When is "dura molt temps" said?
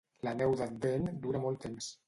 1.27-1.95